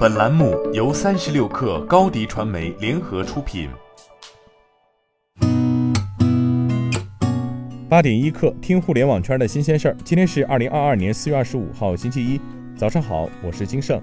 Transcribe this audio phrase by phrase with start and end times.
[0.00, 3.68] 本栏目由三十六氪高低传媒联合出品。
[7.86, 9.96] 八点一刻，听互联网圈的新鲜事儿。
[10.02, 12.40] 今天是二零二二年四月二十五号，星期一，
[12.74, 14.00] 早上好，我是金盛。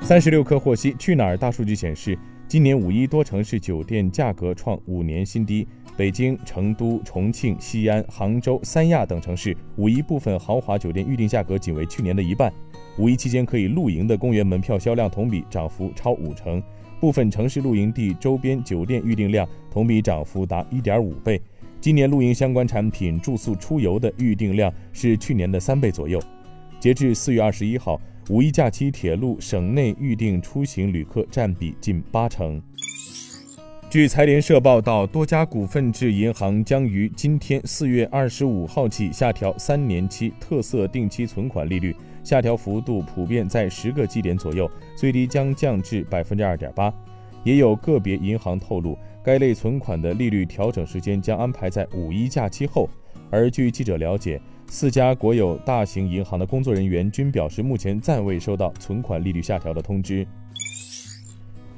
[0.00, 5.68] 三十六氪获悉，去哪儿大数据显示，今年五一多城市酒店价格创五年新低。
[5.94, 12.50] 北京、成都、重庆、西安、杭州、三亚等城市五一部分豪华酒店预订价格仅为去年的一半。
[12.98, 16.60] 五一期间可以露营的公园门票销量同比涨幅超五成，
[17.00, 21.40] 部分城市露营地周边酒店预订量同比涨幅达一点五倍。
[21.80, 26.20] 今年露营相关产品住宿出游的预订量是去年的三倍左右。
[26.80, 32.60] 截至四月二十一号，五一假期铁路省内预订出行旅客占比近八成。
[33.90, 46.92] 据财联社报道，多家股份制银行将于今天四月二十五号起下调三年期特色定期存款利率，下调幅度普遍在十个基点左右，最低将降至百分之二点八。
[47.44, 48.94] 也有个别银行透露，
[49.24, 52.90] 该类存款的利率调整时间将安排在五一假期后。
[53.30, 60.26] 而据记者了解，四家国有大型银行的工作人员均表示，目前暂未收到存款利率下调的通知。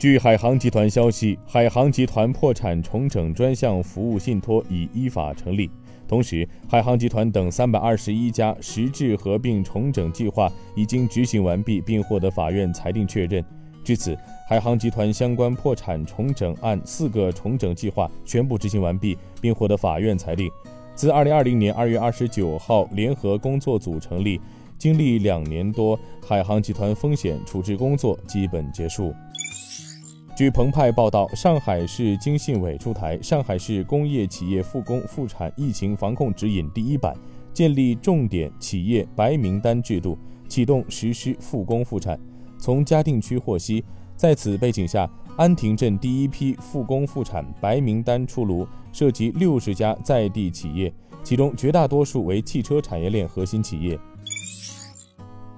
[0.00, 5.70] 据海航集团消息，海航集团破产重整专项服务信托已依法成立。
[6.08, 13.44] 同时，海航集团等三百二十一家实质合并重整计划已经执行完毕，并获得法院裁定确认。
[13.84, 14.16] 至此，
[14.48, 20.50] 海航集团相关破产重整案四个重整计划全部执行完毕，并获得法院裁定。
[20.94, 24.40] 自二零二零年二月二十九号联合工作组成立，
[24.78, 29.12] 经历两年多，海航集团风险处置工作基本结束。
[30.40, 37.14] 据澎湃报道，上海市经信委出台《上海市工业企业复工复产疫情防控指引》第一版，
[37.52, 40.16] 建立重点企业白名单制度，
[40.48, 42.18] 启动实施复工复产。
[42.58, 43.84] 从嘉定区获悉，
[44.16, 50.90] 在此背景下，安亭镇第一批复工复产白名单出炉，涉及六十家在地企业，
[51.22, 54.00] 其中绝大多数为汽车产业链核心企业。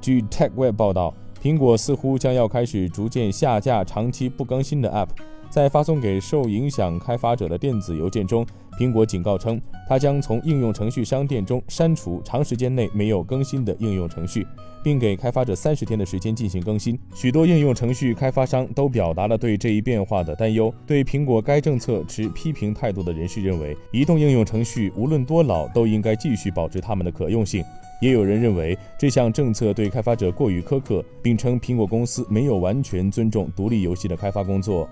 [0.00, 1.14] 据 TechWeb 报道。
[1.42, 5.08] 苹果似乎将要开始逐渐下架长期不更新的 App。
[5.48, 8.46] 在发送给受影响开发者的电子邮件中，
[8.78, 14.46] 苹果警告称，它将从应用程序商店中删除长时间内没有更新的应用程序，
[14.84, 16.96] 并给开发者三十天的时间进行更新。
[17.16, 20.72] 许多应用程序开发商都表达了对这一变化的担忧。
[20.86, 27.64] 对苹果该政策持批评态度的人士认为，移动应用程序无论多老都应该继续保持它们的可用性。
[28.00, 34.88] 也有人认为这项政策对开发者过于苛刻，并称苹果公司没有完全尊重独立游戏的开发工作。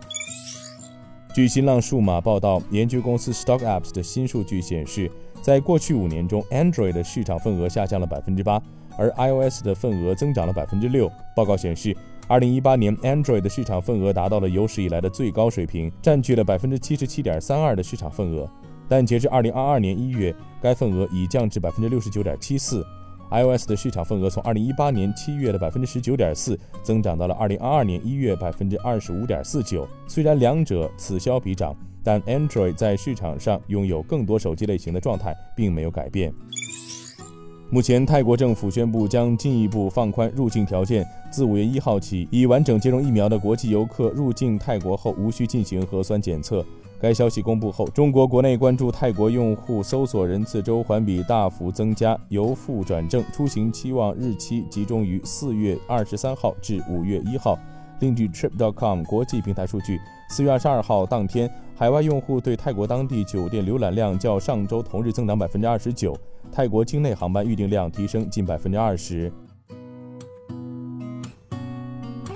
[1.35, 5.11] 据新浪数码报道，研究公司 Stock Apps 的新数据显示，
[5.41, 8.61] 在过去五年中，Android 的市场份额下降了百分之八，
[8.97, 11.11] 而 iOS 的份额增长了百分之六。
[11.37, 11.97] 报告显示，
[12.27, 18.51] 二零一八年 Android 的市场份额达到了有史以来的最高水平，占据了百分之七十七点三二的市场份额。
[18.89, 22.85] 但截至二零二二年一月，该份额已降至百分之六十九点七四。
[23.31, 29.87] iOS 的市场份额从二零一八年七月的百分之十九点四增长到了二零二二年一月百分之二十五点四九。
[30.07, 36.33] 虽然两者此消彼长，但 Android 在市场上拥有更多手机类型的状态并没有改变。
[37.71, 46.65] 目前，泰国政府宣布将进一步放宽入境条件，自五月一号起，已完整接种疫苗的国际游客入境泰国后无需进行核酸检测。
[47.01, 57.57] 该消息公布后，中国国内关注泰国用户搜索人次周环比大幅增加，由负转正出行期望日期集中于四月二十三号至五月一号。
[58.01, 60.01] 另据 Trip.com 国际平台数据，
[60.31, 66.17] 四月二十二号当天，海外用户对泰国当地酒店浏览量较上周同日增长百分之二十九，
[66.51, 69.33] 泰国境内航班预订量提升近百分之二十。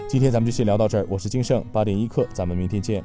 [0.08, 3.02] 今天咱们就先聊到这儿，我是金盛八点一刻，咱们明天见。